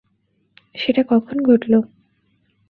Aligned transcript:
সেটা 0.75 1.01
কখন 1.11 1.37
ঘটল? 1.47 1.73